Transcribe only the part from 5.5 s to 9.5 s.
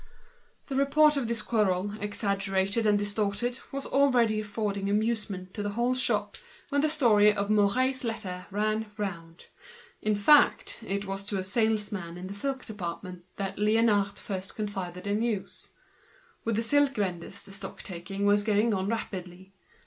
for the whole shop, when the story of Mouret's letter was circulated.